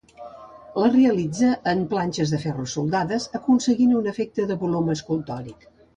[0.83, 5.71] La realitza en planxes de ferro soldades, aconseguint un efecte de volum escultòric.